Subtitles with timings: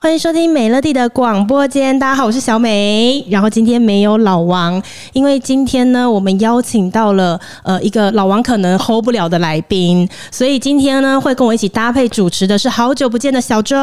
[0.00, 3.26] 欢迎收听美乐蒂的广播间，大家好，我是小美。
[3.28, 4.80] 然后今天没有老王，
[5.12, 13.76] 因为今天呢，我们邀请到了呃一个老王可能 hold 不了的来宾，所以今天呢，会跟我一起搭配主持的是好久不见的小周。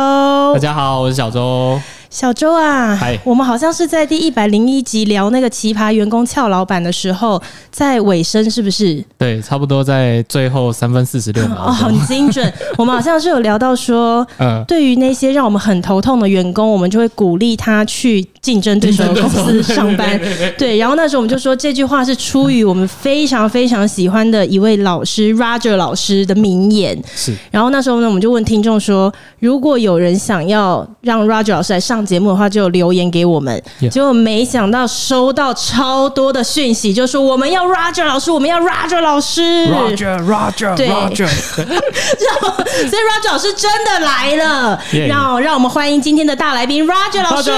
[0.54, 1.78] 大家好，我是小周。
[2.16, 9.04] 小周啊，我们好像是在第一百零一集聊那个奇葩员工俏老板的时候，在尾声是不是？
[9.18, 11.58] 对，差不多在最后三分四十六秒。
[11.68, 12.54] 哦，很精准。
[12.80, 20.22] 我们好像是有聊到说，嗯，对于那些让我们很头痛的员工，我们就会鼓励他去竞争对手的公司上班。
[20.56, 26.96] 对，然后那时候我们就说这句话是出于我们非常非常喜欢的一位老师 Roger 老师的名言。
[27.16, 27.34] 是。
[27.50, 33.60] 然后那时候呢，我们就问听众说，如果有人想要让 Roger 老师来上节目的话，就留言给我们。
[33.90, 41.26] 结果没想到收到超多的讯息，就说我们要 Roger 老师，我们要 Roger 老师，Roger，Roger，对，Roger。
[41.66, 47.52] 然后所以 Roger 老师真的来了，让让我们欢迎今天的大来宾 Roger 老师。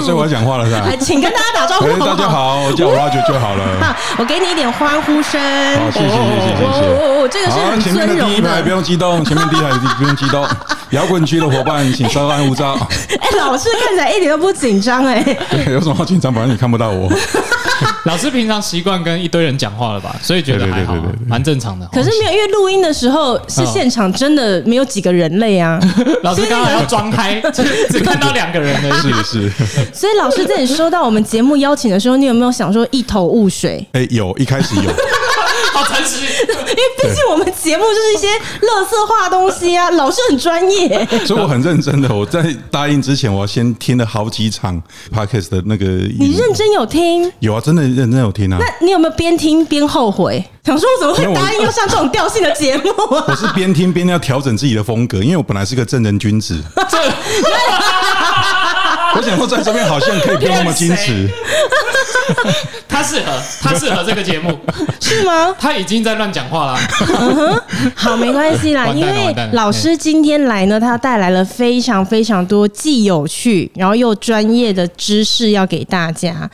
[0.00, 0.86] 所以我要讲话了是吧？
[1.00, 1.88] 请跟大家打招呼。
[1.98, 3.64] 大家好，我叫 Roger 就好了。
[3.80, 5.40] 好，我给你一点欢呼声。
[5.78, 6.84] 好，谢谢谢谢谢谢。
[6.84, 8.06] 哦，这个是很尊荣的。
[8.06, 10.46] 前面的第一排不用激动，前面第一排不用激动。
[10.90, 12.78] 摇滚区的伙伴，请稍安勿躁。
[13.18, 15.22] 哎，老师看起来一点都不紧张哎。
[15.50, 16.32] 对，有什么好紧张？
[16.32, 17.10] 反正你看不到我。
[18.04, 20.94] 老师平常习惯跟一堆人讲话了吧，所以觉得还好，
[21.26, 21.86] 蛮正常的。
[21.92, 25.78] 可是没有，因为录音的时候是现场，真的没有几个人类啊。
[26.22, 27.40] 老师刚刚要装开，
[27.90, 29.22] 只看到两个人而已。
[29.24, 29.52] 是是。
[29.92, 33.86] 所以老师在你收到我们节目邀请的时候，你有没有想说一头雾水？
[33.92, 34.90] 哎，有一开始有。
[35.72, 38.28] 好诚实， 因为毕竟我们节目就是一些
[38.66, 42.14] 垃圾话东西啊， 老师很专业，所以我很认真的。
[42.14, 44.80] 我在答应之前，我先听了好几场
[45.14, 45.86] podcast 的那个。
[45.86, 47.30] 你认真有听？
[47.40, 48.58] 有啊，真的认真有听啊。
[48.60, 53.24] 那你有没有边听边后悔，想说我怎么会答应要上这种调性的节目啊？
[53.28, 56.60] 我是边听边要调整自己的风格，因为我本来是个正人君子。
[59.14, 61.28] 我想说，在这边好像可以不用那么矜持。
[62.88, 64.58] 他适合，他适合这个节目，
[65.00, 65.54] 是吗？
[65.58, 66.78] 他已经在乱讲话了。
[67.94, 76.50] 好，没关系啦，因为老师今天来呢，他带来了非常非常多既有趣，然后又专业的知识要给大家。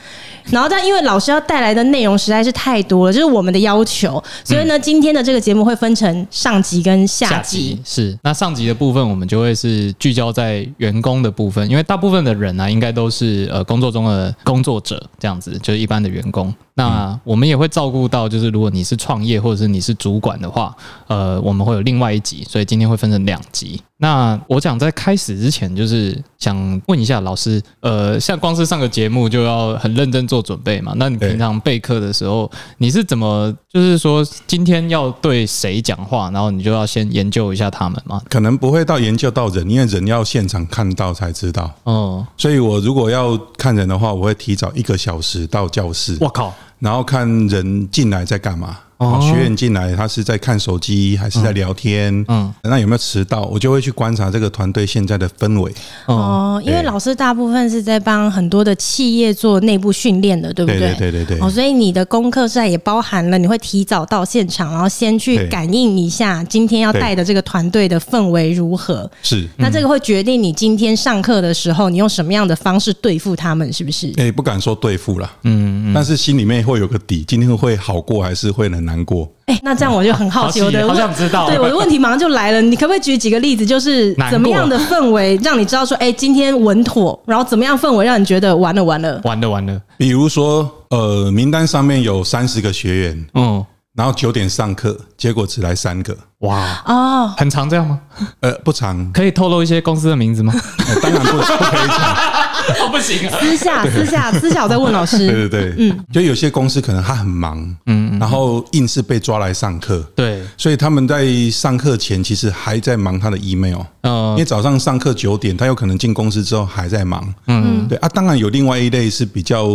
[0.51, 7.79] 然后，但因为老师要带来的内容实在是太多了，这是我们的要求，所以呢，今天的这个节目会分成上集跟下集。
[7.85, 16.53] 是，那上集的部分我们就会是聚焦在员工的部分，因为大部分的人呢、啊，应该都是呃工作中的工作者这样子，就是一般的员工。
[16.75, 20.75] 那我们也会照顾到，就是如果你是创业或者是你是主管的话，
[21.07, 23.81] 呃，我们会有另外一集，所以今天会分成两集。
[23.97, 30.93] 那我想在开始之前，就是想问一下老师，呃，像光是上个节目就要很认真做准备嘛？
[30.97, 38.21] 那你平常备课的时候，你是怎么，就是说今天要对谁讲话，然后你就要先研究一下他们吗？
[38.29, 41.71] 可能不会到研究到人，因为人要现场看到才知道。
[41.83, 46.17] 哦，所以我如果要看人的话，我会提早一个小时到教室。
[46.19, 46.53] 我靠！
[46.83, 48.77] 然后看人进来在干嘛。
[49.21, 52.23] 学员进来，他是在看手机还是在聊天？
[52.27, 53.43] 嗯，那有没有迟到？
[53.43, 55.73] 我就会去观察这个团队现在的氛围。
[56.05, 60.79] 哦，因为老师大部分是在帮很多的企业做内部训练的，对不对？
[60.95, 61.39] 对对对对。
[61.39, 69.09] 哦，所以你的功课是也包含了，你会提早到现场，然后先去感应一下今天要带的这个团队的氛围如何。
[69.21, 69.47] 是。
[69.57, 74.13] 那这个会决定你今天上课的时候，你用什么样的方式对付他们，是不是？
[74.17, 79.29] 哎，不敢说对付了，嗯嗯，但是心里面会有个底，今天会好过还是会很难过？
[79.45, 81.47] 哎，那这样我就很好奇，我的好想知道。
[81.47, 89.81] 对，我的问题马上就来了，你可不可以举几个例子，就是怎么样的氛围让你知道说，哎，今天稳妥，然后怎么样氛围让你觉得完了完了完了完了？
[89.97, 96.15] 比如说，呃，名单上面有三十个学员，嗯，然后九点上课，结果只来三个。
[96.39, 97.99] 哇哦，很长这样吗？
[98.41, 99.11] 呃，不长。
[99.13, 100.53] 可以透露一些公司的名字吗？
[101.01, 102.42] 当然不不可以讲。
[102.79, 103.37] 哦， 不行啊！
[103.39, 105.17] 私下私下私下，我在问老师。
[105.27, 119.67] 对对对，嗯，就有些公司可能他很忙，嗯，然后硬是被抓来上课，对，所以他们在上课前其实还在忙他的 email，嗯，因为早上上课九点，他有可能进公司之后还在忙，嗯，对啊，当然有另外一类是比较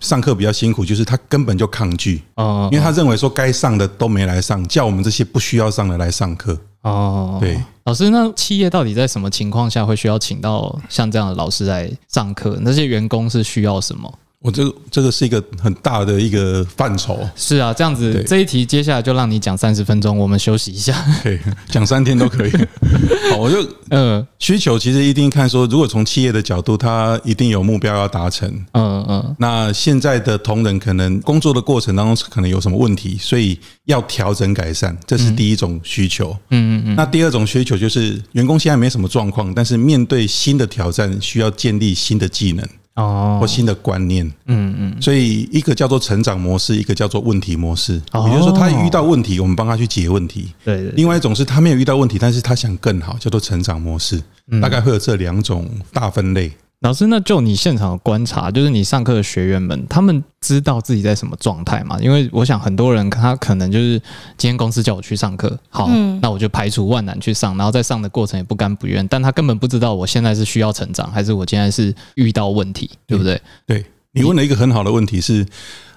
[0.00, 6.56] 上课比较辛苦，就是他根本就抗拒，哦，因为他认为说该上的都没来上，叫我们这些不需要上的来上课。
[6.86, 12.56] 哦，对，老师，那企业到底在什么情况下会需要请到像这样的老师来上课？
[12.60, 14.12] 那些员工是需要什么？
[14.40, 17.18] 我这个这个是一个很大的一个范畴。
[17.34, 20.94] 是啊，这样子这一题接下来就让你讲三十分钟，我们休息一下。
[21.22, 22.52] 对，讲三天都可以。
[23.30, 28.48] 好，我就嗯，需求其实一定看说，如果从企业的角度，它一定有目标要达成。
[28.72, 29.36] 嗯嗯。
[29.38, 36.30] 那现在的同仁可能工作的过程当中可能有什么问题，所以要调整改善，这是第一种需求。
[36.50, 36.94] 嗯嗯嗯。
[36.94, 42.64] 那第二种需求就是员工现在没什么状况，但是面对新的挑战，需要建立新的技能。
[42.96, 47.94] 哦，或新的观念，嗯嗯，所以一个叫做成长模式，一个叫做问题模式。
[47.94, 50.52] 也就是说，他遇到问题，我们帮他去解问题。
[50.64, 50.90] 对。
[50.96, 54.20] 另外一种是他没有遇到问题，但是他想更好，叫做成长模式。
[54.62, 56.50] 大概会有这两种大分类。
[56.80, 61.98] 老师，那就你现场的观察，就是你上课的学员们，他们知道自己在什么状态吗？
[62.00, 63.98] 因为我想很多人他可能就是
[64.36, 65.88] 今天公司叫我去上课，好，
[66.20, 73.40] 那我就排除万难去上，然后在上的过程也不甘不愿，但他根本不知道我现在是需要成长，还是我现在是遇到问题，对不对？
[73.66, 73.84] 对。
[74.12, 75.44] 你问了一个很好的问题，是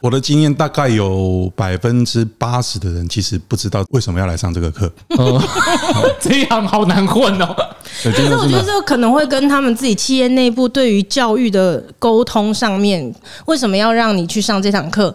[0.02, 4.92] 我的经验，大概有百分之八十的人其实不知道为什么要来上这个课。
[5.18, 5.42] 哦，
[6.20, 7.56] 这样好难混哦。
[8.04, 13.14] 可是我觉得这个可能会跟他们自己企业内部对于教育的沟通上面，
[13.46, 15.14] 为什么要让你去上这堂课？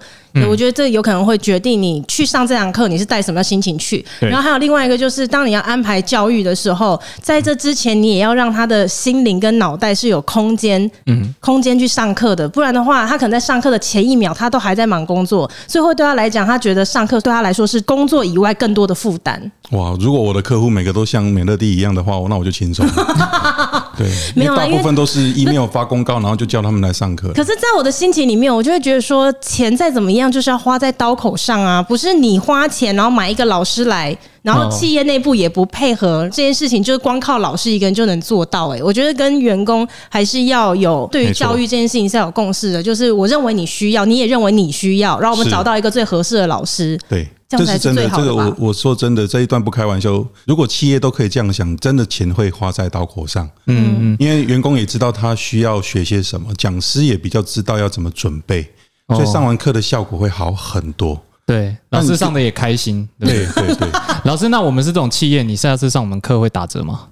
[0.50, 4.04] 我觉得这有可能会决定你去上这堂课，你是带什么心情去。
[4.19, 12.48] 然后还有另外一个，就是当你要安排教育的时候，在这之前，你也要让他的心灵跟脑袋是有空间，嗯，空间去上课的。
[12.48, 19.40] 不然的话，他可能在上课的前一秒，他都还在忙工作，所以会对他来讲，他觉得上课对他来说是工作以外更多的负担。
[19.70, 19.96] 哇！
[20.00, 23.92] 如果我的客户每个都像美乐蒂一样的话，那我就轻松了。
[23.96, 27.28] 对，没有，大部分都是 email 发公告，然后就叫他们来上课。
[27.28, 30.24] 可是，在我的心情里面，我就会觉得说，钱再怎么样。
[30.30, 38.69] 就是要花在刀口上啊，不是你花钱然后买一个老师来，然后企业内部也不配合这件事情，就是光靠老师一个人就能做到。
[38.69, 42.82] 哎，我觉得跟员工还是要有对于教育这件事情是要有共识的。
[42.82, 47.00] 就是我认为你需要，你也认为你需要，然后我们找到一个最合适的老师。
[47.08, 48.23] 对，这样才是最好的。
[48.23, 50.23] 这个我我说真的，这一段不开玩笑。
[50.44, 53.49] 如果企业都可以这样想，真的钱会花在刀口上。
[53.67, 58.69] 嗯嗯，因为员工也知道他需要学些什么，讲师也比较知道要怎么准备。
[59.08, 61.19] 所以上完课的效果会好很多。
[61.46, 63.08] 对，老师上的也开心。
[63.20, 63.88] 对对对，
[64.25, 67.08] 老师，那我们是这种企业，你下次上我们课会打折吗？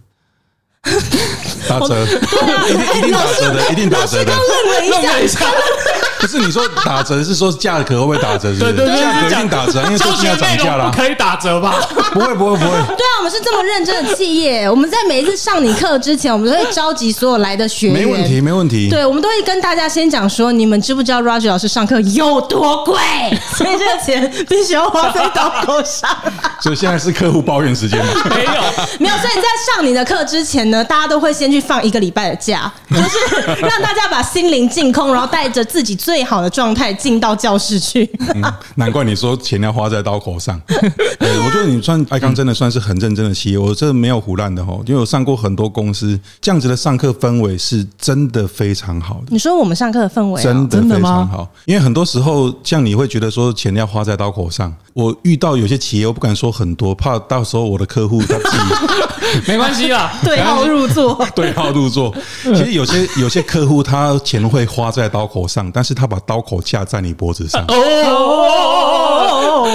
[1.69, 2.03] 打折，
[2.69, 4.33] 一定一定打折的，一定打折的。
[4.91, 5.47] 愣了一下。
[6.23, 8.55] 不是你说打折，是说价格会不会打折？
[8.55, 8.73] 是不是？
[8.73, 10.89] 对对对，价格一定打折，因为最近要涨价了。
[10.97, 11.75] 可以打折吧？
[12.13, 12.71] 不会不会不会。
[12.71, 17.95] 对啊，我们是这么认真的企业，我们在每一次上你课之前，我们都会召集所有来的学员。
[17.99, 18.89] 没问题，没问题。
[18.89, 22.95] 对，我们都会跟大家先讲说，你们知不知道 Roger 老师上课有多贵？
[23.57, 26.09] 所以这个钱必须要花在刀口上。
[26.63, 28.13] 所以现在是客户抱怨时间吗？
[28.31, 28.53] 没有，
[29.01, 29.17] 没有。
[29.17, 36.93] 所以你在上你的课之前呢，大家都会先去放一个礼拜的假，就是让大家把心灵净空，然后带着自己最好的状态。
[37.03, 38.43] 进到教室去，嗯，
[38.77, 40.61] 难怪你说钱要花在刀口上。
[40.69, 49.27] 我觉得你算爱康真的算是很认真的企业，我这没有胡乱的哈，因为我上过很多公司，这样子的上课氛围是真的非常好的。
[49.31, 58.59] 你说我们上课的氛围真的非常好，因为很多时候像你会觉得说钱要花在刀口上，我遇到有些企业，我不敢说很多，怕到时候我的客户他自己
[59.47, 62.15] 没关系啦， 对号入座，对号入座。
[62.45, 69.32] 其实有些有些客户他钱会花在刀口上，但是他把刀口架在你脖子上哦，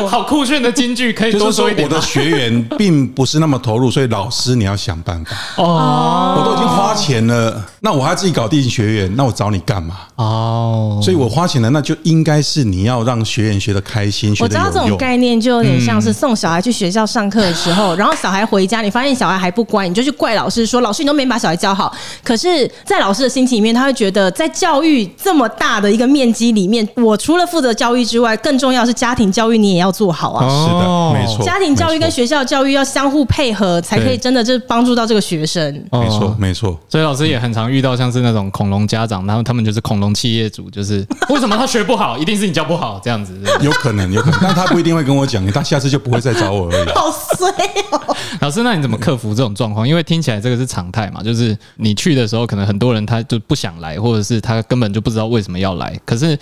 [0.07, 1.87] 好酷炫的金句，可以多说一点。
[1.87, 6.35] 我的学员并不是那么投入，所以老师你要想办法哦。
[6.37, 9.95] 我都已经花钱了，那我还自己搞定学员，那我找你干嘛？
[10.15, 14.65] 哦，所以我花钱了，那就应该是你要让学员学的开心，学的有用。
[14.65, 30.43] 我知道这种概念就有点像是送小孩去学校上课的时候，然后小孩回家，你发现小孩还不乖，你就去怪老师说：“老师，你都没把小孩教好。”可是，在老师的心情里面，他会觉得在教育这么大的一个面积里面，我除了负责教育之外，更重要是家庭教育，你也要做好啊。
[30.43, 31.45] 是的，没错。
[31.45, 35.71] 家庭教育跟学校教育要相互配合，才可以真的就是帮助到这个学生。
[35.91, 36.77] 没错，没错。
[36.89, 43.39] 所以老师也很常遇到像是那种恐龙家长，然后他们就是恐龙企业主，就是为什么他学不好，一定是你教不好这样子。
[43.61, 46.89] 有可能，有可能，但他不一定会跟我讲，他下次就不会再找我而已。
[46.89, 47.49] 好衰
[47.91, 48.15] 哦。
[48.41, 49.87] 老师，那你怎么克服这种状况？
[49.87, 56.37] 因为听起来这个是常态嘛，就是你去的时候，可能很多人他就不想来，或者是他根本就不知道为什么要来，可是。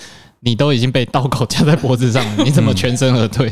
[0.45, 3.51] 你都已经被刀口架在脖子上了， 你怎么全身而退？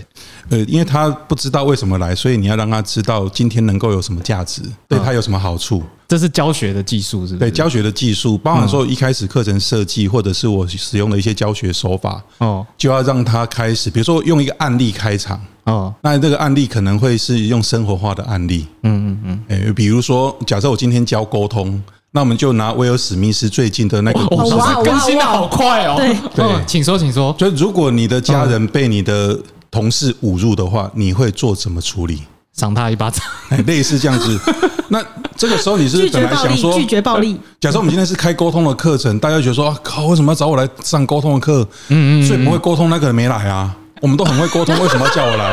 [0.49, 5.81] 呃，因为他不知道为什么来，所以你要让他知道今天能够有什么价值，对他有什么好处。
[6.07, 7.39] 这是教学的技术，是不是？
[7.39, 21.81] 对，教学的技术，包含说一开始课程设计，或者是我使用的一些教学手法，哦，就要让他开始，比如说用一个案例开场，哦，那这个案例可能会是用生活化的案例，嗯嗯嗯，诶，比如说，假设我今天教沟通。
[22.15, 25.95] 那我们就拿威尔史密斯最近的那个故事，更新的好快哦。
[25.97, 27.35] 对对，请说，请说。
[27.39, 29.35] 就如果你的家人被你的
[29.71, 32.21] 同事侮辱的话，你会做怎么处理？
[32.53, 33.25] 赏他一巴掌，
[33.65, 34.39] 类似这样子。
[34.89, 35.03] 那
[35.35, 37.35] 这个时候你是本来想说拒绝暴力。
[37.59, 41.67] 假设我们今天是开沟通的课程，大家觉得说啊，靠，为什么要找我来上沟通的课？
[41.87, 43.75] 嗯嗯，最不会沟通那个人没来啊。
[44.01, 45.45] 我们都很会沟通，为什么要叫我来？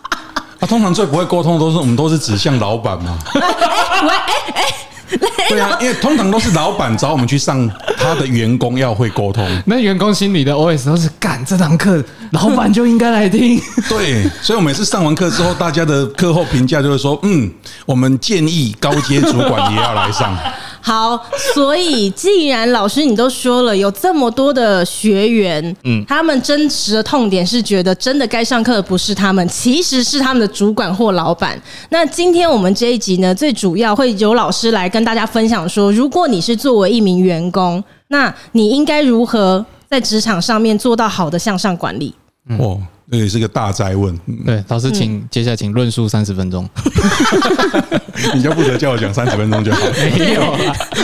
[0.60, 3.18] 啊，通常最不会沟通的都是我们，都是指向老板嘛。
[3.34, 4.64] 喂，哎哎。
[5.48, 9.46] 对啊，因为通常都是老板找我们去上，他的员工要会沟通。
[9.66, 12.02] 那员工心里的 OS 都是干这堂课，
[12.32, 13.60] 老板就应该来听。
[13.88, 17.50] 对，所以我每次上完课之后，大家的课后评价就是说，嗯，
[17.86, 20.36] 我们建议高阶主管也要来上。
[20.82, 21.18] 好，
[21.54, 31.60] 所以既然老师你都说了，有这么多的学员，嗯，他们真实的痛点是觉得真的该上课的不是他们，其实是他们的主管或老板。
[31.90, 42.14] 那今天我们这一集呢，最主要会有老师来跟大家分享说，如果你是作为一名员工，那你应该如何在职场上面做到好的向上管理？
[42.58, 42.80] 哦。
[43.12, 44.16] 那也是个大哉问。
[44.46, 46.64] 对，老师，请接下来请论述三十分钟。
[48.34, 49.80] 你就负责叫我讲三十分钟就好。
[50.16, 50.42] 没有，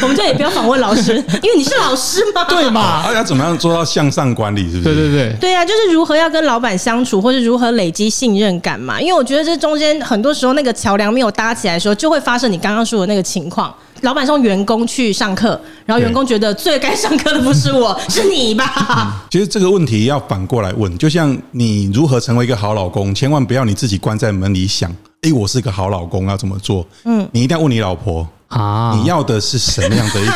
[0.02, 2.44] 我们这也不要访问老师， 因为你是老师嘛。
[2.44, 3.02] 对嘛？
[3.02, 4.70] 大家怎么样做到向上管理？
[4.70, 4.94] 是不是？
[4.94, 5.36] 对对对。
[5.40, 9.00] 对啊，就是如何要跟老板相处，或是如何累积信任感嘛。
[9.00, 13.74] 因为我觉得这中间很多时候那个桥梁没有搭起来的时候，就会发生你刚刚说的那个情况。
[14.02, 18.64] 老板送员工去上课，然后员工觉得最该上课的不是我，是你吧？
[18.96, 24.90] 嗯，其实这个问题要反过来问，就像你如何成为一个好老公，千万不要你自己关在门里想，
[25.22, 26.86] 哎，我是个好老公要怎么做？
[27.04, 28.26] 嗯，你一定要问你老婆。
[28.48, 28.94] 啊！
[28.96, 30.32] 你要的是什么样的一个？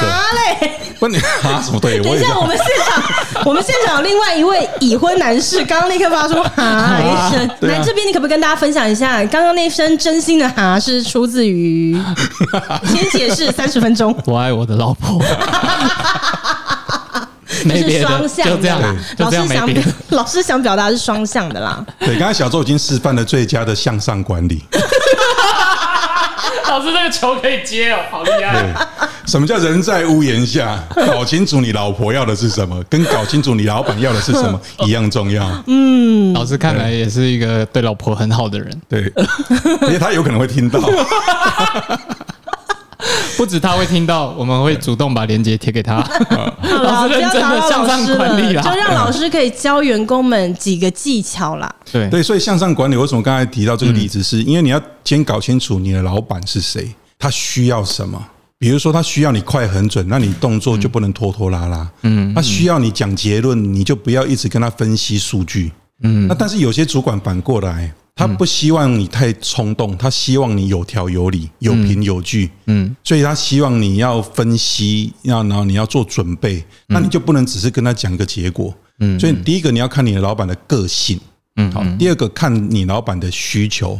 [1.00, 1.98] 不，你啊 什么对？
[2.00, 3.02] 等一下，我们现场，
[3.46, 7.50] 我们现场有另外一位已婚男士，刚刚立刻发出“哈 ”一声。
[7.60, 11.98] 来这边，你可不可以跟大家分享一下，刚刚那声真心的“哈”是出自于？
[12.84, 14.14] 先解释三十分钟。
[14.26, 15.18] 我爱我的老婆。
[17.62, 18.94] 这是双向的啦。
[19.18, 21.84] 老师想表，老师想表达是双向的啦。
[21.98, 24.62] 对，刚才小周已经示范了最佳的向上管理。
[26.68, 28.74] 老师，这个球可以接哦，好厉害！
[29.26, 30.82] 什么叫人在屋檐下？
[31.06, 35.48] 搞清楚你老婆要的是什么，跟搞清楚你老板要的是什么 一样重要。
[35.66, 38.70] 嗯，老师看来也是一个对老婆很好的人。
[38.88, 39.12] 对，
[39.82, 40.80] 因为他有可能会听到。
[43.36, 45.96] 不止他会听到，我们会主动把链接贴给他。
[46.82, 51.74] 老师认真的向上管理了，就让老师可以教员工们几个技巧啦。
[51.90, 58.22] 对对，所以向上管理为什么刚才提到这个例子，是因为你要先搞清楚你的老板是谁，他需要什么。
[58.60, 61.90] 比如说他需要你快很准，那你动作就不能拖拖拉拉。
[62.02, 65.72] 嗯，他需要你讲结论，你就不要一直跟他分析数据。
[66.02, 67.92] 嗯，那但是有些主管反过来。
[68.16, 72.50] 他不希望你太冲动，他希望你有条有理、有凭有据。
[72.66, 78.74] 嗯，所以他希望你要分析，要然后你要做准备，那你就不能只是跟他讲个结果。
[78.98, 81.18] 嗯，所以第一个你要看你的老板的个性。
[81.56, 81.82] 嗯，好。
[81.98, 83.98] 第二个看你老板的需求，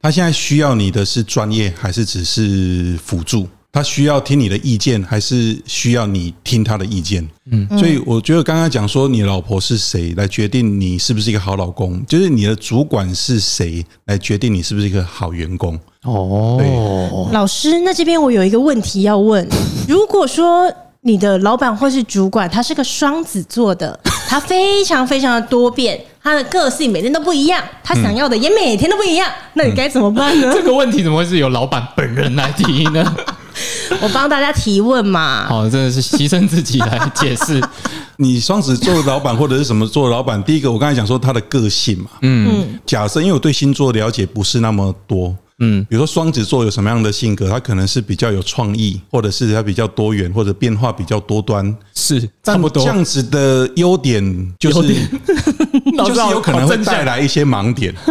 [0.00, 3.48] 他现在需要你的是专业还是只是辅助？
[3.72, 7.26] 他需要听你的意见，还是需要你听他的意见？
[7.52, 15.78] 嗯，所以我觉得刚刚讲说，你老婆是谁来决定你是不是一个好老公，就是你的主管是谁来决定你是不是一个好员工。
[16.02, 19.46] 哦，对，老师，那这边我有一个问题要问：
[19.86, 20.72] 如果说
[21.02, 23.98] 你的老板或是主管他是个双子座的，
[24.28, 30.50] 他非常非常的多变，他的个性每天都不一样，他想要的也每天都不一样，那你该怎么办呢？
[30.54, 33.16] 这个问题怎么会是由老板本人来提呢？
[34.00, 37.60] 我帮大家提问嘛，好，真的是牺牲自己来解释。
[38.16, 40.42] 你双子座的老板或者是什么座的老板？
[40.44, 52.84] 第一个，我刚才讲说他的个性嘛，嗯，假设因为我对星座了解不是那么多，嗯，比如说双子座有什么样的性格，他可能是比较有创意，或者是他比较多元，或者变化比较多端，是差不多。
[52.84, 54.94] 这样子的优点就是，
[56.06, 57.94] 就是有可能会带来一些盲点。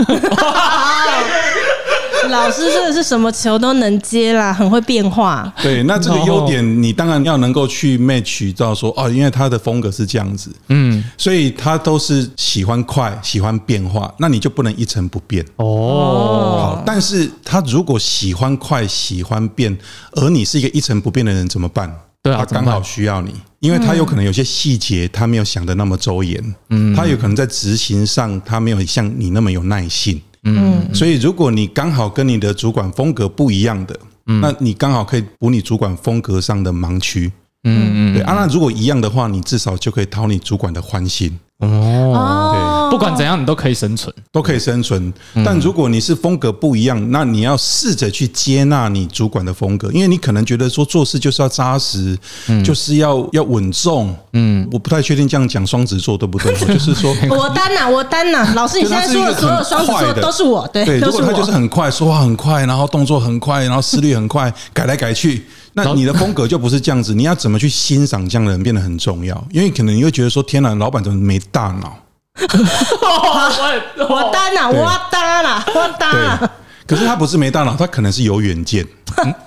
[2.29, 5.51] 老师真的是什么球都能接啦，很会变化。
[5.61, 16.59] 对，那这个优点你当然要能够去 match 到说哦，因为他的风格是这样子，嗯，所以他都是喜欢快，喜欢变化，那你就不能一成不变哦。
[16.59, 19.75] 好，但是他如果喜欢快，喜欢变，
[20.11, 21.91] 而你是一个一成不变的人，怎么办？
[22.21, 30.21] 对啊，他刚好需要你，因为他有可能有些细节他没有想的那么周延，嗯，他有可能在执行上他没有像你那么有耐性。
[30.43, 37.31] 嗯，所以如果你刚好跟你的主管风格不一样的，嗯那你刚好可以补你主管风格上的盲区。
[37.63, 41.37] 嗯嗯，对啊，那如果一样的话，你至少就可以讨你主管的欢心。
[41.59, 45.13] 哦，不管怎样你都可以生存，都可以生存。
[45.43, 52.17] 但如果你是风格不一样，那你要试着去接纳你主管的风格，因为你可能觉得说做事就是要扎实，
[52.63, 54.15] 就是要要稳重。
[54.31, 56.55] 嗯，我不太确定这样讲双子座对不对？
[56.65, 58.53] 就是说我担呐，我担呐。
[58.55, 60.99] 老师，你现在说的所有双子座都是我，对，对。
[60.99, 65.45] 如果他就是很快，说话很快，然后动作很快，然后思虑很快，改来改去。
[65.83, 71.97] 那你的风格就不是这样子， 你要怎么去欣赏这样的人变得很重要，因为可能你会觉得说：“天哪，老板怎么没大脑？”
[72.39, 76.49] 我我担呐，我大脑，我担。
[76.87, 78.85] 可是他不是没大脑，他可能是有远见。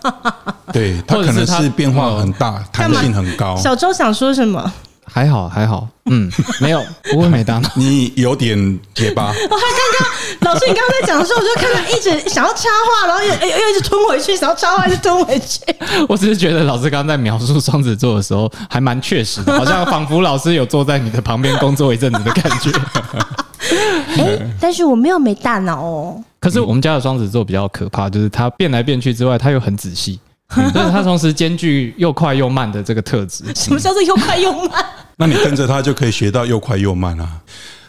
[0.73, 3.57] 对，他可能是变化很大，弹性很高。
[3.57, 4.73] 小周想说什么？
[5.05, 6.31] 还好，还好，嗯，
[6.61, 7.69] 没有，不会没大脑。
[7.77, 9.27] 你有点结巴。
[9.29, 15.61] 我还刚刚老师，你刚刚在讲的时候，我就看到一直想要插话，然后又又又一直吞回去，想要插话就吞回去。
[16.09, 22.71] 我只是觉得老师刚刚在描述双子座的时候，还蛮确实的，好像仿佛老师有坐在你的旁边工作一阵子的感觉。
[24.19, 26.25] 哎，但是我没有没大脑哦。
[26.41, 30.19] 可是我们家的双子座比较可怕，就是他变来变去之外，他又很仔细。
[30.55, 33.45] 就是他同时兼具又快又慢的这个特质。
[33.55, 34.85] 什么叫做又快又慢？
[35.17, 37.41] 那你跟着他就可以学到又快又慢啊！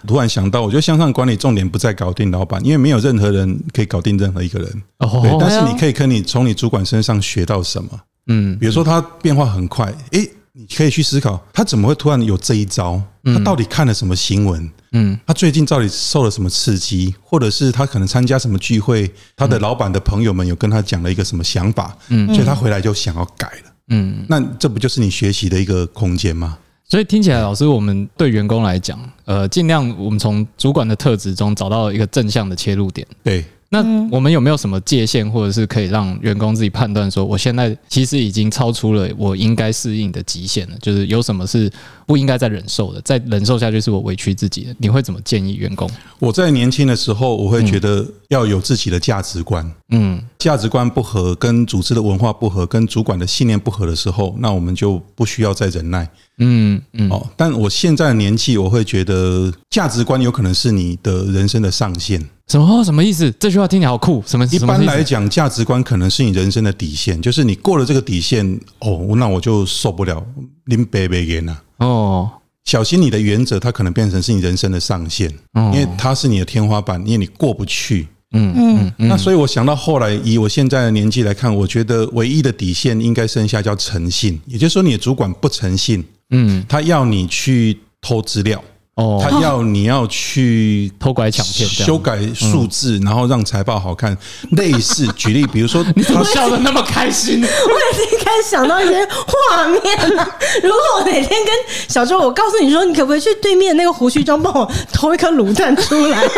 [0.06, 4.70] 突然想到，我觉得向上管理重点不在搞定老板，因为没有任何人可以搞定任何一个人。
[5.00, 7.90] 对，但是你可以跟你从你主管身上学到什么？
[8.28, 10.30] 嗯，比如说他变化很快，诶。
[10.56, 13.02] 你可以去思考，他怎么会突然有这一招？
[13.24, 14.70] 他到底看了什么新闻？
[14.94, 17.14] 嗯，他最近到底受了什么刺激？
[17.22, 19.12] 或者是他可能参加什么聚会？
[19.36, 21.98] 他的老板的朋友们有跟他讲了一个什么想法？
[22.10, 23.74] 嗯，所以他回来就想要改了。
[23.90, 26.58] 嗯，那这不就是你学习的一个空间吗？
[26.88, 33.06] 所以听起来，老师，我们对员工来讲，呃，尽量我们从主管的特质中找到一个正向的切入点。
[33.24, 33.44] 对。
[33.70, 33.80] 那
[34.12, 40.78] 我们有没有什么界限，或者是可以让员工自己判断说，我现在其实已经超出了我应该适应的极限了？
[40.80, 41.68] 就是有什么是
[42.06, 44.76] 不应该再忍受的，再忍受下去是我委屈自己的。
[44.78, 45.90] 你会怎么建议员工？
[46.20, 49.70] 我在年轻的时候，我会觉得要有自己的价值观。
[49.90, 56.10] 嗯，价值观不合，跟组织的文化不合，跟主管的信念不合的时候，那我们就不需要再忍耐。
[56.40, 57.10] 嗯嗯。
[57.10, 62.24] 哦，但我现在的年纪，我会觉得价值观有可能是你的人生的上限。
[62.48, 63.32] 什么什么意思？
[63.40, 64.22] 这句话听起来好酷。
[64.28, 64.46] 什么？
[64.48, 68.46] 一般来讲，价值观可能是你人生的底线，就是你过了这个底线，
[68.80, 70.24] 哦，那我就受不了。
[70.66, 72.30] 林北北言呐，哦，
[72.66, 78.08] 小心你的原则，它可能变成是你人生的上限，因为它是你的天花板，因为你过不去。
[78.36, 79.08] 嗯嗯嗯。
[79.08, 88.64] 那所以我想到后来，以我现在的年纪来看，我觉得唯一的底线应该剩下叫诚信，也就是说，你的主管不诚信，嗯，他要你去偷资料。
[88.96, 94.16] 哦，他要你要去 偷拐抢骗，修改数字，然后让财报好看。
[94.52, 97.42] 类似举例，比如说， 你怎么笑的那么开心？
[97.42, 100.28] 我已经开始想到一些画面了。
[100.64, 101.54] 如果我哪天跟
[101.88, 106.24] 小周，我告诉你说，你可不可以去对面那个胡须庄帮我偷一颗卤蛋出来？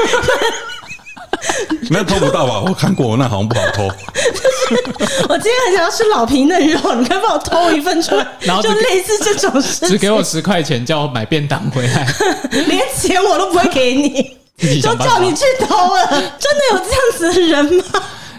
[1.91, 2.63] 那偷不到吧？
[2.67, 3.87] 我看过，那好像不好偷。
[3.87, 12.07] 就 是我今天很想要吃老皮嫩肉，你可以帮我偷一份出来，然后就类似这种事，只给我十块钱，叫我买便当回来，
[12.51, 16.07] 连钱我都不会给你，就叫你去偷了。
[16.09, 17.83] 真的有这样子的人吗？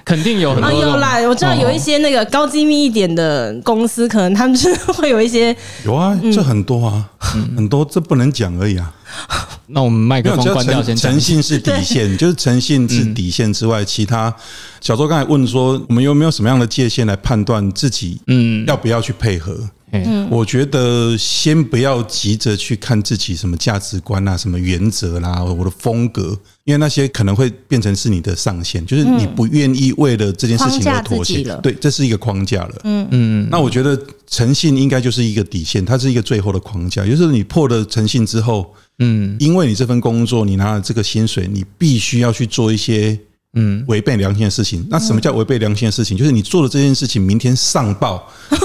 [0.06, 0.72] 肯定有很多。
[0.72, 5.54] 有啦，我知道有一些那个高机密一点的公司，可能他们真的会有一些。
[5.84, 8.94] 有啊，这很多啊，很多，这不能讲而已啊。
[9.66, 10.94] 那我们麦克风关掉先。
[10.96, 14.32] 诚信是底线， 就是诚信是底线之外，其他
[14.80, 19.58] 小周刚才问说，我们有没有什么样的界限来判断自己，嗯，要不要去配合？
[19.92, 31.42] 嗯，我觉得先不要急着去看自己什么价值观啊，什么原则啦，我的风格，因为那些可能会变成是你的上限，就是你不愿意为了这件事情而妥协。
[31.62, 32.74] 对，这是一个框架了。
[32.84, 38.74] 嗯嗯，那我觉得诚信应该就是一个底线，它是一个最后的框架，就是你破了诚信之后。
[38.98, 43.18] 嗯，因为你这份工作，你拿了这个薪水，你必须要去做一些
[43.52, 44.86] 嗯违背良心的事情。
[44.88, 46.16] 那什么叫违背良心的事情？
[46.16, 48.26] 就是你做的这件事情，明天上报，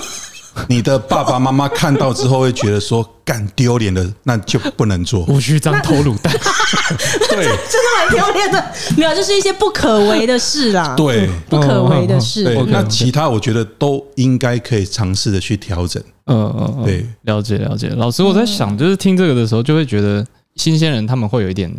[0.68, 5.26] 你的爸爸妈妈看到之后会觉得说干丢脸的，那就不能做。
[5.26, 6.34] 无需张头卤蛋，
[7.30, 8.66] 对，真的蛮丢脸的。
[8.98, 10.94] 没有，就是一些不可为的事啦。
[10.96, 12.44] 对，不可为的事。
[12.44, 16.02] 对，那其他我觉得都应该可以尝试的去调整。
[16.26, 17.90] 嗯嗯嗯，对，了解了解。
[17.90, 21.72] 老师，我在想，就是听这个的时候，就会觉得新鲜人他们会有一点，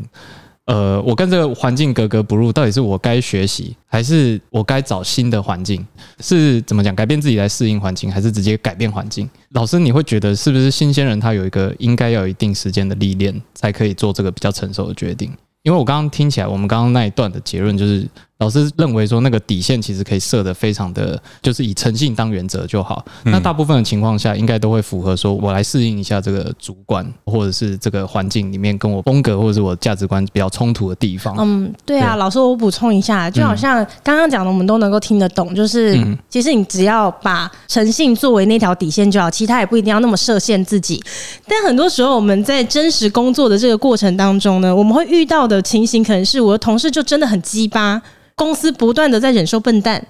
[0.66, 5.84] 呃，我跟这个环境格格不入，到底是我该学习，还是我该找新的环境？
[6.20, 6.94] 是怎么讲？
[6.94, 9.28] 改变自己来适应环境，还是直接改变环境？
[9.50, 15.32] 老师，你会觉得是不是新鲜人他有一个应该要有一定时间的历练，才可以做这个比较成熟的决定？
[15.62, 18.06] 因为我刚刚听起来，我们刚刚那一段的结论就是，
[18.42, 23.04] 老师认为说那个底线其实可以设的非常的，就是以诚信当原则就好。
[23.22, 31.36] 那大部分的情况下，应该都会符合说，我来适应一下这个主管或者是这个环境里面跟我风格或者是我价值观比较冲突的地方。
[31.38, 35.96] 嗯，对啊，老师，我补充一下，就好像刚刚讲的，我们都能够听得懂，就是
[36.28, 41.00] 其实你只要把诚信作为那条底线就好，其他也不一定要那么设限自己。
[41.46, 48.02] 但很多时候我们在真实工作的这个过程当中呢，我们会遇到的情形可能是我的同事就真的很鸡巴，
[48.42, 50.04] 公司不断的在忍受笨蛋，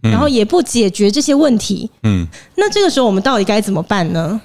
[0.00, 1.90] 然后也不解决这些问题。
[2.02, 4.40] 嗯，那这个时候我们到底该怎么办呢？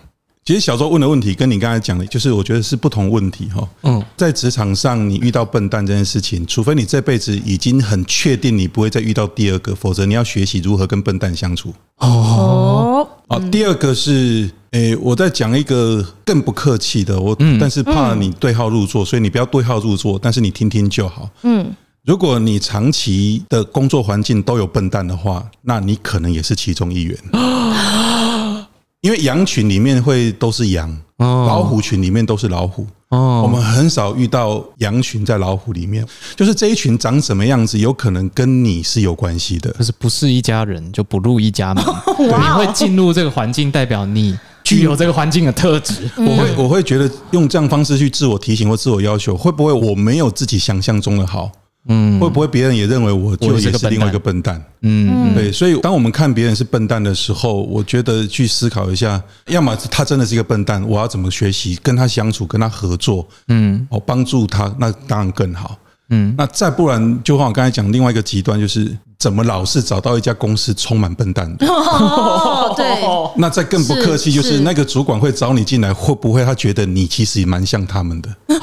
[0.45, 3.67] 其实小周问的问题跟你刚才讲的，就是我觉得是不同问题哈。
[3.83, 11.73] 嗯，在职场上你遇到笨蛋这件事情，除非你这辈子已经很确定你不会再遇到第二个，否则你要学习如何跟笨蛋相处。
[11.97, 14.49] 哦，好，第二个是。
[14.71, 21.27] 诶，我在讲一个更不客气的，我但是怕你对号入座，所以你不要对号入座，但是你听听就好。
[21.41, 21.75] 嗯，
[22.09, 27.15] 如果你长期的工作环境都有笨蛋的话，那你可能也是其中一员。
[29.01, 32.87] 因为羊群里面会都是羊，老虎群里面都是老虎。
[33.11, 36.03] 我们很少遇到羊群在老虎里面，
[36.35, 39.69] 就是这一群长什么样子，有可能跟你是有关系的。
[39.73, 41.85] 就是不是一家人，就不入一家门。
[42.17, 44.35] 你会进入这个环境，代表你。
[44.65, 51.51] 具有这个环境的特质， 我会我会觉得用这样方式去自我提醒或自我要求，会不会我没有自己想象中的好？
[51.87, 54.63] 嗯，会不会别人也认为我就也是另外一个笨蛋？
[54.81, 55.51] 嗯，对。
[55.51, 63.27] 所以当我们看别人是笨蛋的时候，我觉得去思考一下，要么他真的是一个笨蛋，我要怎么学习跟他相处，跟他合作？
[63.47, 65.77] 嗯，我帮助他，那当然更好。
[66.09, 68.97] 嗯，那再不然，就像我刚才讲，另外一个极端就是。
[69.19, 71.67] 怎么老是找到一家公司充满笨蛋的？
[71.67, 72.85] 哦，对。
[73.35, 78.29] 那再更不客气，就是那个主管会找你进来，会不会他觉得你其实也蛮像他们的？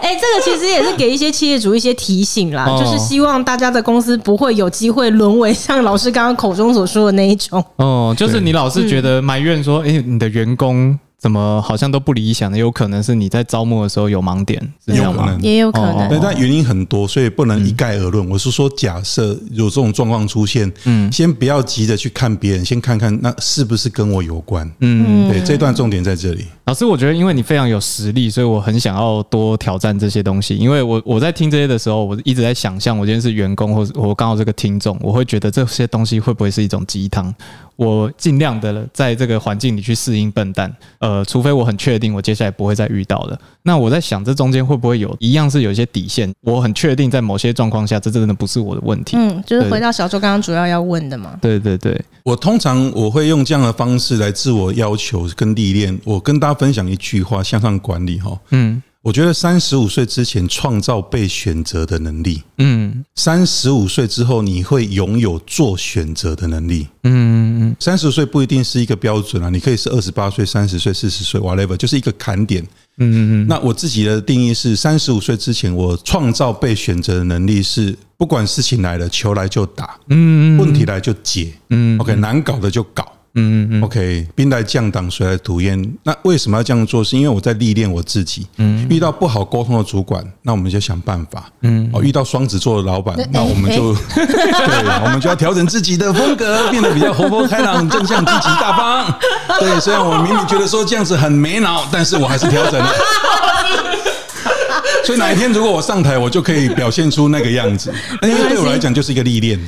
[0.00, 7.64] 哎，这个其实也是给一些企业主一些提醒啦，就是希望大家的公司不会有机会沦为像老师刚刚口中所说的那一种。
[7.76, 10.98] 哦，就是你老是觉得埋怨说，哎，你的员工。
[11.20, 12.56] 怎么好像都不理想的？
[12.56, 15.38] 有可能是你在招募的时候有盲点，是这样吗？
[15.42, 16.08] 也有可能。
[16.08, 18.26] 对，但原因很多，所以不能一概而论。
[18.30, 24.66] 我是说，假设有这种状况出现，嗯，先不要急着去看别人，先看看那是不是跟我有关。
[24.80, 26.46] 嗯，对，这段重点在这里。
[26.64, 30.56] 老师，我觉得因为你非常有实力，所以我很想要多挑战这些东西。
[30.56, 37.34] 因为我我在听这些的时候，我一直在想象，我今天是员工，或者我刚好这个听众，我会觉得这些东西会不会是一种鸡汤？
[37.80, 43.40] 我尽量的在这个环境里去适应笨蛋，呃，除非我很确定我接下来不会再遇到了。
[43.62, 46.30] 那我在想，这中间会不会有一样是有一些底线？
[46.42, 49.16] 我很确定在某些状况下，这真的不是我的问题。
[49.16, 51.38] 嗯，就是回到小周刚刚主要要问的嘛。
[51.40, 55.98] 对对对，我通常我会用这样的方式来自我要求跟历练。
[56.04, 58.82] 我跟大家分享一句话：向上管理，哈，嗯。
[59.02, 72.62] 我觉得三十五岁之前创造被选择的能力，嗯，三十五岁之后你会拥有做选择的能力，嗯嗯，三十五岁不一定是一个标准啊，你可以是二十八岁、三十岁、四十岁，whatever，就是一个坎点，
[72.98, 73.46] 嗯嗯嗯。
[73.48, 83.10] 那我自己的定义是，三十五岁之前我创造被选择的能力是，不管事情来了，球来就打，嗯，问题来就解，嗯，OK，难搞的就搞。
[83.34, 85.80] 嗯嗯嗯 OK，兵来将挡，水来土掩。
[86.02, 87.02] 那为什么要这样做？
[87.04, 88.46] 是因为我在历练我自己。
[88.56, 91.48] 嗯，遇到不好沟通的主管，那我们就想办法。
[91.62, 99.18] 嗯，哦，遇到双子座的老板，那我们就 对，我们就要调整自己的风格，变得比较活泼开朗、正向、积极、大方。
[99.58, 102.90] 对，虽然我明明觉得说这样子很没脑，但是我还是调整了。
[105.06, 107.92] 所以哪一天如果我上台，我就可以表现出那个样子。
[108.22, 109.58] 那因为对我来讲就是一个历练。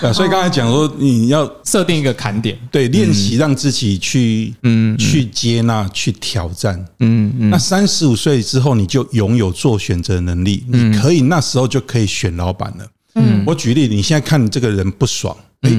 [0.00, 7.50] 啊，所以刚才讲说你要设定一个坎点，对，练习让自己去，嗯，去接纳，去挑战，嗯嗯。
[7.50, 12.86] 那三十五岁之后，你就拥有做选择能力，你可以那时候就可以选老板了。
[13.14, 15.70] 嗯，我举例，你现在看你这个人不爽，哎，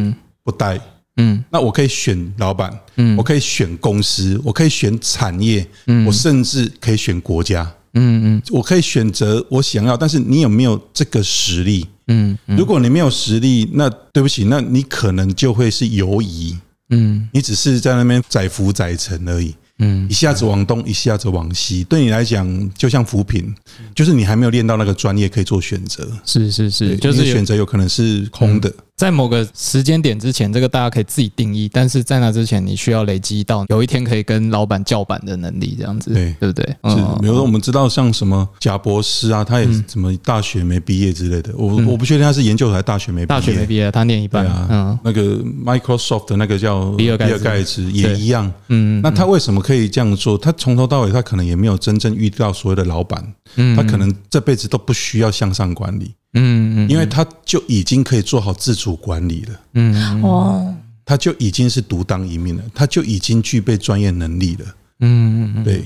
[0.44, 0.80] 不待，
[1.18, 7.70] 嗯，那我可以选老板，嗯，我可以选公司，我可以选产业，嗯，我甚至可以选国家。
[7.94, 11.88] 嗯嗯，我可以选择我想要，但是你有没有这个实力？
[12.08, 16.58] 嗯，如果你没有实力，那对不起，那你可能就会是游移。
[16.90, 19.56] 嗯，你只是在那边载浮载沉而已。
[19.80, 23.54] 嗯，一下子往东，一下子往西，对你来讲就像浮萍，
[23.96, 26.08] 就是你还没有练到那个专业可以做选择。
[26.26, 28.72] 是是是，就是选择有可能是空的。
[28.96, 36.66] 在某个时间点之前，这个大家可以自己定义，但是在那之前，你需要累积到有一天可以跟老板叫板的能力，这样子，对对不对？
[36.90, 44.68] 是，比如说我们知道像什么贾博士啊，他也什么大学没毕业之类的，我我不确定他是研究所还是大学没毕业，大学没毕业，他念一半啊。
[44.70, 48.50] 嗯，那个 Microsoft 的那个叫比尔盖茨，盖茨也一样。
[48.70, 50.38] 嗯，那他为什么可以这样做？
[50.38, 56.14] 他从头到尾，他可能也没有真正遇到所谓的老板，嗯，他可能这辈子都不需要向上管理。
[56.34, 59.60] 嗯嗯，因为他就已经可以做好自主管理了。
[59.74, 64.66] 嗯哦，他就已经是独当一面了，他就已经具备专业能力了。
[65.00, 65.84] 嗯嗯，对，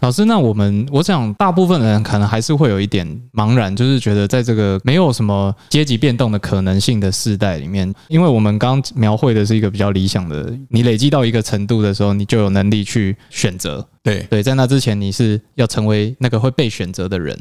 [0.00, 13.86] 老师，那我们我想大部分人可能还是会有一点茫然，就是觉得在这个没有什么阶级变动的可能性的世代里面，因为我们刚描绘的是一个比较理想的，你累积到一个程度的时候，你就有能力去选择。
[14.02, 17.38] 对对，在那之前，你是要成为那个会被选择的人。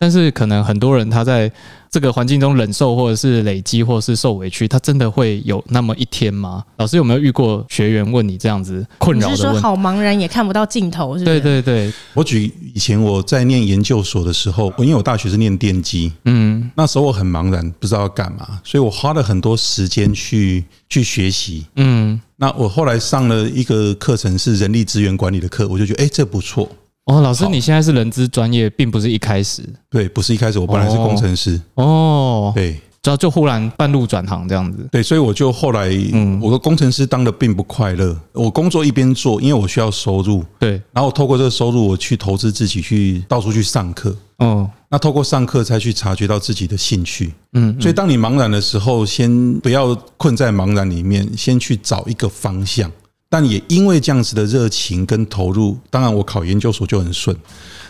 [0.00, 1.52] 但是可能很多人他在
[1.90, 6.64] 这个环境中忍受，或者是累积，或者是受委屈，他真的会有那么一天吗？
[6.78, 9.34] 老师有没有遇过学员问你这样子困扰的问？
[9.34, 11.38] 你是说好茫然也看不到尽头，是不是？
[11.38, 26.66] 对对对，我举以前我在念研究所的时候，因为我大学是念电机，嗯，那时候我很茫然，不知道要干嘛，所以我花了很多时间去去学习，嗯，那我后来上了一个课程是人力资源管理的课，我就觉得哎，这不错。
[27.10, 29.68] 哦，老师，你现在是人资专业，并不是一开始。
[29.90, 31.60] 对，不是一开始，我本来是工程师。
[31.74, 34.88] 哦，对，然后就忽然半路转行这样子。
[34.92, 38.16] 对，所以我就后来，嗯，我的工程师当的并不快乐。
[38.32, 40.44] 我工作一边做，因为我需要收入。
[40.60, 44.16] 对，然后透过这个收入，我去投资自己，去到处去上课。
[44.36, 47.34] 哦，那透过上课才去察觉到自己的兴趣。
[47.54, 52.90] 嗯，所以当你茫然的时候，先不要困在茫然里面，先去找一个方向。
[53.30, 57.34] 但也因为这样子的热情跟投入，当然我考研究所就很顺。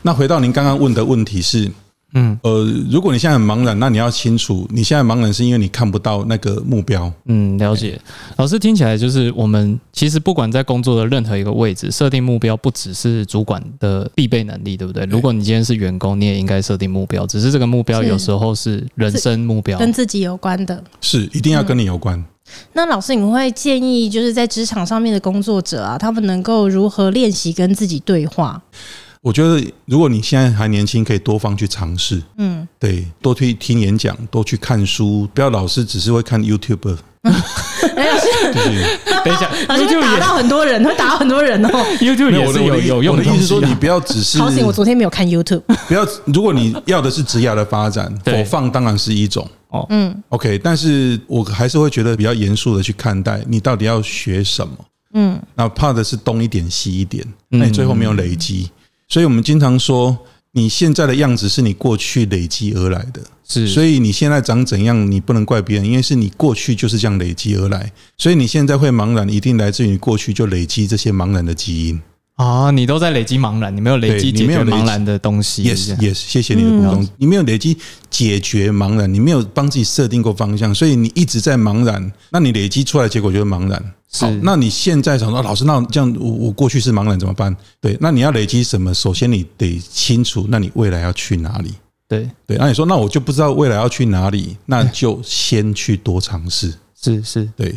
[0.03, 1.71] 那回到您刚刚问的问题是，
[2.13, 7.11] 嗯，呃，如果你现在很茫然，那你要清楚，你现在茫然是因为你看不到那个目标。
[7.25, 7.99] 嗯，了解。
[8.37, 15.05] 老师听起来就是，我们其实不管在工作的任何一个位置，设定目标不只是主管的必备能力，对不对？
[15.07, 22.23] 如果你今天是员工，你也应该设定目标，只是这个目标有时候是人生目标，跟自己有关的，是一定要跟你有关。
[22.73, 28.61] 那老师，你会建议就是在职场上面的工作者啊，他们能够如何练习跟自己对话？
[29.23, 32.23] 我觉得，如果你现在还年轻，可以多方去尝试。
[32.39, 36.97] 嗯，对，多去听演讲，多去看书，不要老是只是会看 YouTube。
[37.23, 38.27] 哎，老师，
[39.25, 41.69] 等一下， 老师就打到很多人，会打到很多人哦。
[42.01, 43.23] YouTube 也是有有用的。
[43.23, 44.39] 我的意思是说，你不要只是。
[44.39, 45.61] 好险，我昨天没有看 YouTube。
[45.87, 49.47] 不要，如果你要的是职业的发展，否放当然是一种。
[49.71, 54.75] 哦，嗯，OK，但是我还是会觉得比较严肃的去看待，你到底要学什么？
[55.15, 58.71] 嗯，那怕的是东一点西一点，那你最后没有累积。
[59.09, 60.17] 所以我们经常说，
[60.53, 72.01] 你现在的样子是你过去累积而来的，是，所以你现在长怎样，你不能怪别人，因为是你过去就是这样累积而来，所以你现在会茫然，一定来自于你过去就累积这些茫然的基因。
[72.41, 75.63] 啊，你都在累积茫然，你没有累积解决茫然的东西。
[75.63, 77.07] Yes, yes，谢谢你的补充。
[77.19, 77.77] 你没有累积
[78.09, 82.11] 解决茫然，你没有帮自己设定过方向，所以你一直在茫然。
[82.31, 83.93] 那你累积出来的结果就是茫然。
[84.13, 87.55] 好，那你现在想说，老师，那这样我我过去是茫然怎么办？
[87.79, 88.95] 对，那你要累积什么？
[88.95, 91.75] 首先你得清楚，那你未来要去哪里？
[92.09, 96.73] 对对，那你说，那我就不知道未来要去哪里，那就先去多尝试。
[96.99, 97.75] 是是，对。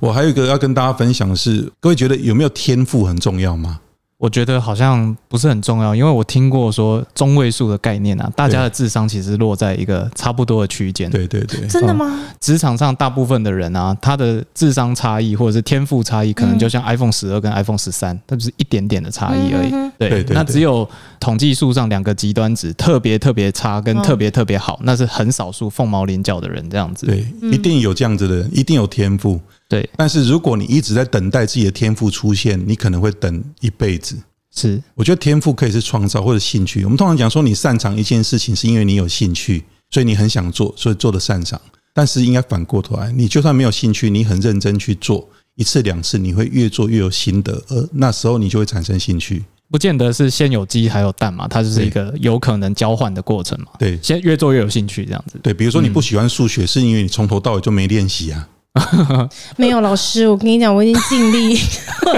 [0.00, 3.78] 我还有一个要跟大家分享的是，各位觉得有没有天赋很重要吗？
[4.18, 11.08] 我觉得好像不是很重要，因为我听过说中位数的概念啊，大家的智商其实落在一个差不多的区间。
[11.08, 12.26] 对对对，真的吗？
[12.40, 19.70] 职场上大部分的人啊，他的智商差异或者是天赋差异，可能就像 iPhone 十二跟 iPhone 十三，它就是一点点的差异而已。
[19.96, 20.88] 对，那只有
[21.20, 27.06] 统计数上两个极端值，特别特别差跟特别特别好，那是很少数凤毛麟角的人这样子。
[27.06, 29.40] 对，一定有这样子的人，一定有天赋。
[29.68, 34.16] 对，但是如果你一直在等待自己的天赋出现，你可能会等一辈子。
[34.50, 36.82] 是，我觉得天赋可以是创造或者兴趣。
[36.84, 41.60] 我们通常讲说，你擅长一件事情，是因为你有兴趣，所以你很想做，所以做的擅长。
[41.92, 49.44] 但是应该反过头来，你就算没有兴趣，你很认真去做一次两次，你会越做越有心得，而那时候你就会产生兴趣。
[49.70, 53.66] 不见得是先有鸡还有蛋嘛，它就是一个有可能交换的过程嘛。
[53.78, 55.38] 对，先越做越有兴趣这样子。
[55.42, 58.48] 对，比如说你不喜欢数学，是因为你从头到尾就没练习啊。
[59.56, 61.58] 没有老师，我跟你讲，我已经尽力，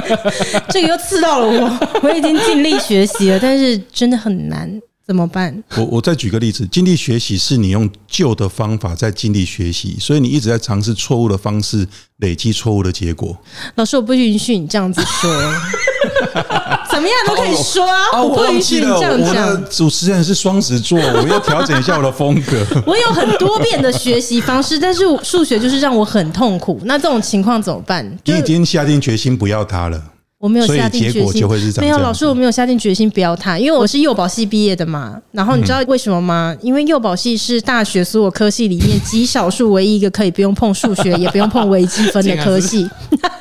[0.71, 1.79] 这个又刺到了我。
[2.03, 4.81] 我已经尽力学习了，但是真的很难。
[5.11, 5.53] 怎么办？
[5.77, 11.85] 我我再举个例子，尽力学习是你用旧的方法在尽力学习，所以你一直在尝试错误的方式，
[12.19, 13.37] 累积错误的结果。
[13.75, 15.29] 老师，我不允许你这样子说，
[16.93, 18.05] 怎么样都可以说啊！
[18.13, 19.49] 哦、我不允许你这样讲。
[19.49, 22.65] 我的主持人是双子座，我要调整一下我的风格。
[22.87, 26.81] 我有很多变的学习方式，但是数学就是让我很痛苦。
[26.85, 28.09] 那这种情况怎么办？
[28.25, 30.01] 你已经下定决心不要它了。
[30.41, 31.47] 我没有下定决心。
[31.81, 35.21] 没有老师，我没有下定决心不要他，因为我是幼保系毕业的嘛。
[35.33, 36.57] 然后你知道为什么吗？
[36.63, 42.89] 因为幼保系是大学所有科系里面极少数唯一一个可以不用碰数学，也不用碰微积分的科系。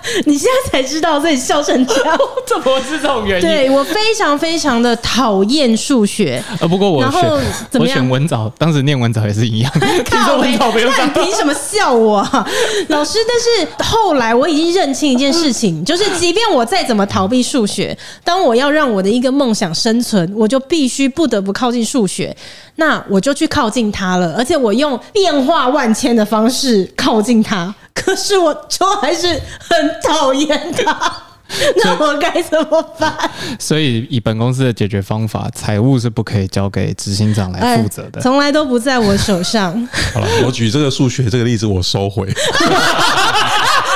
[0.26, 2.18] 你现在才知道，自己笑成这样，
[2.48, 3.48] 怎么是这种原因？
[3.48, 6.44] 对，我非常非常的讨厌数学。
[6.60, 9.72] 呃，不过我选我选文藻，当时念文藻也是一样。
[10.06, 12.48] 听说文藻不用上，凭什么笑我啊？
[12.90, 22.36] 老师，但是后来我已经认清一件事情，就是即便我再怎么逃避数学，当我要让我的一个梦想生存，我就必须不得不靠近数学，
[22.76, 31.24] 那我就去靠近它了，而且我用变化万千的方式靠近它，可是我就还是很讨厌他，
[31.84, 33.14] 那我该怎么办？
[33.60, 39.72] 所以以本公司的解决方法，财务是不可以交给执行长来负责的，从来都不在我手上。
[40.14, 42.26] 好了，我举这个数学这个例子，我收回。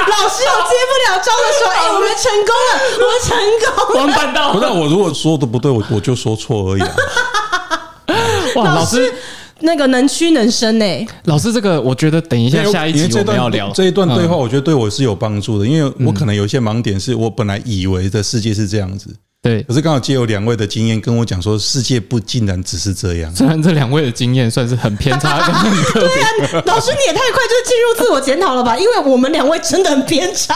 [0.06, 4.54] 老师又接不了招的时候，哎，我们成功了，我们成功了，完办到。
[4.54, 6.96] 不是我如果说的不对，我我就说错而已啊。
[8.56, 9.14] 哇，老师
[9.62, 10.86] 那个能屈能伸呢？
[11.26, 19.16] 老师，这个我觉得等一下下一集我们要聊这一段对话，我觉得对我是有帮助的，因为我可能有一些盲点，是我本来以为的世界是这样子。
[19.44, 23.36] 对，可是刚好借由两位的经验跟我讲说，世界不竟然只是这样。
[23.36, 26.48] 虽然这两位的经验算是很偏差，跟很特别。
[26.48, 28.78] 对啊，老师你也太快就进入自我检讨了吧？
[28.78, 30.56] 因为我们两位真的很偏差。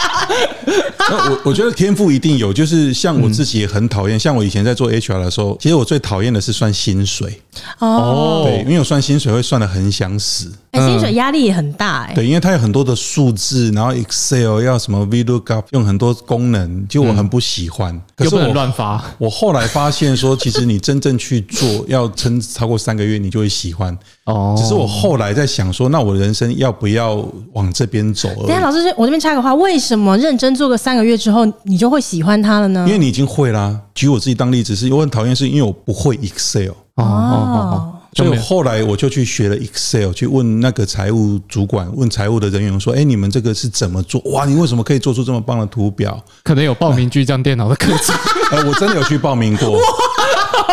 [1.00, 7.42] 那我我觉得天赋一定有，就是像我自己也很讨厌，像我以前在做 HR 的时候，其实我最讨厌的是算薪水。
[7.80, 10.50] 哦，对，因为我算薪水会算的很想死。
[10.80, 12.14] 哎，薪水压力也很大哎。
[12.14, 18.00] 对，因为它有很多的数字，然后 Excel 要什么 VLOOKUP，用很多功能，就我很不喜欢。
[18.16, 19.04] 可是我又不能乱发。
[19.18, 23.98] 我后来发现说，其实你真正去做，要撑超过三个月，你就会喜欢。
[24.26, 24.56] 哦。
[24.58, 28.30] 只是我后来在想说，那我人生要不要往这边走？
[28.46, 32.84] 等下，老师，我这边插个话，为什么认真做个三个月之后，你就会喜欢它了呢？
[32.88, 33.80] 因为你已经会啦。
[33.94, 36.70] 举我自己当例子，是我很讨厌，是因为我不会 Excel。
[36.96, 37.94] 哦哦哦。
[38.14, 44.20] 所以后来我就去学了 Excel，去问那个财务主管，问财务的人员说：“哎，你们这个是怎么做？
[44.32, 48.16] 哇，你为什么可以做出这么棒的图表？”可能有报名巨匠电脑的课程。
[48.52, 49.80] 哎， 我真的有去报名过。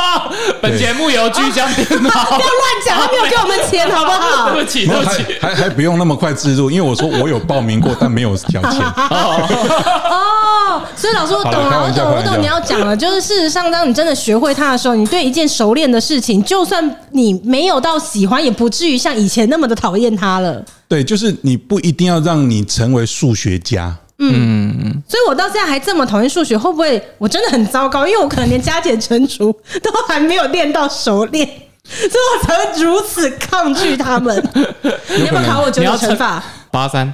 [0.60, 2.10] 本节目由巨匠电脑。
[2.10, 4.50] 不要乱讲，他没有给我们钱，好不好？
[4.52, 8.80] 对不起，对不起，还还不用那么快自入，因为我说我有报名过，但没有交钱。
[9.10, 20.62] 哦，所以老师我懂了，我懂，我懂你要讲了，就是事实上，当你真的学会它的时候，你对一件熟练的事情，就算你没有到喜欢，也不至于像以前那么的讨厌它了。
[20.88, 23.96] 对，就是你不一定要让你成为数学家。
[24.18, 28.06] 嗯嗯，所以我到现在还这么讨厌数学，会不会我真的很糟糕？
[28.06, 31.46] 因为我可能连加减乘除都还没有练到熟练，
[31.84, 34.36] 所以我才会如此抗拒他们。
[35.08, 36.42] 你要不要考我九九乘法？
[36.70, 37.12] 八三，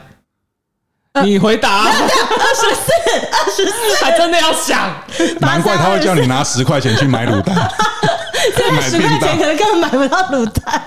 [1.25, 1.85] 你回答。
[1.89, 2.91] 二十四，
[3.33, 4.95] 二十四，还真的要想，
[5.41, 7.57] 难怪他会叫你拿十块钱去买卤蛋。
[8.57, 10.83] 这个十块钱可能根本买不到卤蛋。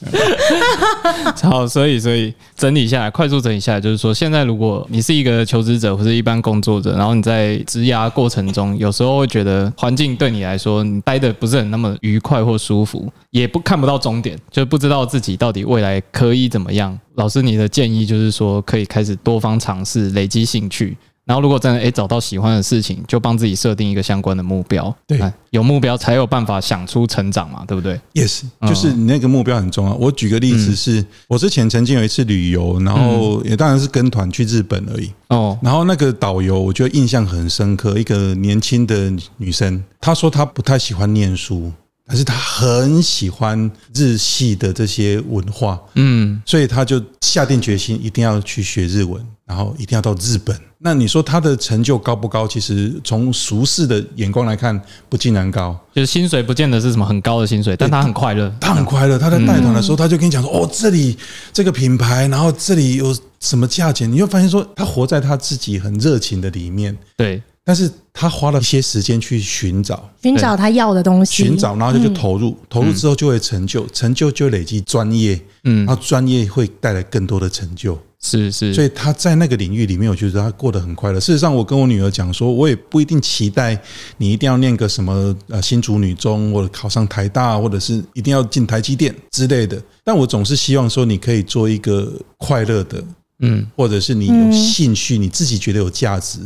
[1.42, 16.98] 好，所以所以整理下来，快速整理下来，就是说，现在如果你是一个求职者或者一般工作者，然后你在职涯过程中，有时候会觉得环境对你来说，你待的不是很那么愉快或舒服，也不看不到终点，就不知道自己到底未来可以怎么样。
[17.14, 20.96] 老师，你的建议就是说，可以开始多方尝试，累积兴趣。
[21.26, 24.94] 然后，如果真的诶找到喜欢的事情，就帮自己设定一个相关的目标。
[25.08, 29.94] 对，有目标才有办法想出成长嘛，对不对？Yes，就是你那个目标很重要。
[29.96, 35.10] 我举个例子是，是我之前曾经有一次旅游，然后也当然是跟团去日本而已。
[35.28, 41.72] 哦，然后那个导游我觉得印象很深刻，一个年轻的女生，她说她不太喜欢念书。
[42.06, 50.56] 但是他很喜欢日系的这些文化，嗯，所以他就下定决心一定要去学日文，然后一定要到日本。
[50.78, 52.46] 那你说他的成就高不高？
[52.46, 55.76] 其实从俗世的眼光来看，不尽然高。
[55.92, 59.18] 就是薪水不见得是什么很高的薪水，但他很快乐，他很快乐。
[59.18, 61.16] 他在带团的时候，他就跟你讲说：“哦，这里
[61.52, 66.96] 这个品牌，然后这里有什么价钱？”你就发现说，他活在他自己很热情的里面。
[67.16, 67.42] 对。
[67.68, 81.18] 但是他花了一些时间去寻找，寻找他要的东西，寻找，然后就去投入，投入之后就会成就，成就就累积专业，嗯，然后专业会带来更多的成就，是是，所以他在那个领域里面，我觉得他过得很快乐。
[81.18, 83.76] 事实上，我跟我女儿讲说，我也不一定期待
[84.16, 89.82] 你一定要念个什么呃新竹女中，或者考上台大，或者是一定要进台积电之类的。
[90.04, 93.02] 但我总是希望说，你可以做一个快乐的，
[93.40, 96.38] 嗯，或者是你有兴趣，你自己觉得有价值，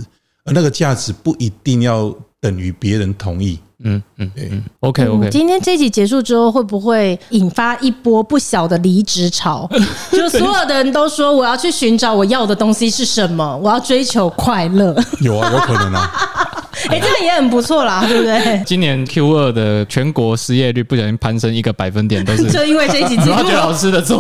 [0.44, 3.59] 而那个价值不一定要等于别人同意。
[3.83, 5.31] 嗯嗯嗯，OK OK。
[5.31, 9.66] 今天这集结束之后，会不会引发一波不小的离职潮？
[10.12, 14.94] 就所有的人都说我要去寻找我要的东西是什么，我要追求快乐。
[15.22, 16.11] 有啊，有可能啊。
[16.88, 18.62] 哎，这个也很不错啦， 对不对？
[18.66, 24.18] 今年 Q 二的全国失业率不小心攀升一个百分点，都是就因为这一集节目老师的错。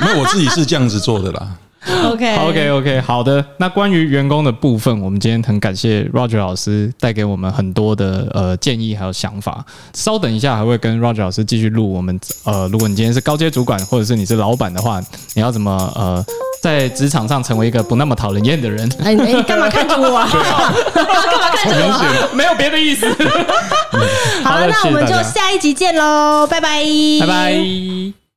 [0.00, 1.48] 那我自己是这样子做的啦。
[1.86, 3.44] OK，OK，OK，好的。
[3.58, 9.64] 那关于员工的部分，我们今天很感谢 Roger 老师带给我们很多的呃建议还有想法。
[9.92, 11.92] 稍等一下，还会跟 Roger 老师继续录。
[11.92, 15.00] 我们呃，如果你今天是高阶主管，或者是你是老板的话，
[15.34, 16.24] 你要怎么呃
[16.62, 18.90] 在职场上成为一个不那么讨人厌的人？
[19.04, 20.28] 哎，你干嘛看着我啊？
[20.94, 22.34] 干嘛看着我？
[22.34, 23.06] 没有别的意思。
[24.42, 26.82] 好了，那我们就下一集见喽，拜拜，
[27.20, 28.23] 拜拜。